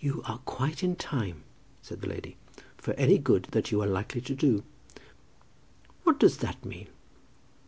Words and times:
"You 0.00 0.20
are 0.26 0.38
quite 0.38 0.82
in 0.82 0.96
time," 0.96 1.44
said 1.80 2.00
the 2.00 2.08
lady, 2.08 2.36
"for 2.76 2.92
any 2.94 3.18
good 3.18 3.44
that 3.52 3.70
you 3.70 3.80
are 3.80 3.86
likely 3.86 4.20
to 4.20 4.34
do." 4.34 4.64
"What 6.02 6.18
does 6.18 6.38
that 6.38 6.64
mean?" 6.64 6.88